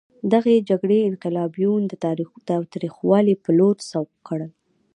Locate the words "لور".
3.57-3.75